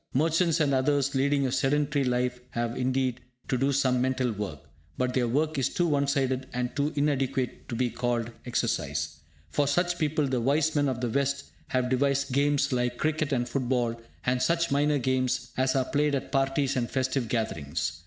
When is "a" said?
1.45-1.51